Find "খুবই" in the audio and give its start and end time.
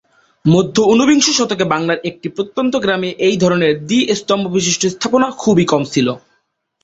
5.37-5.65